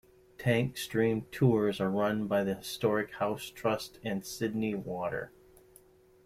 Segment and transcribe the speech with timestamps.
[0.39, 5.31] Tank Stream tours are run by the Historic Houses Trust and Sydney Water.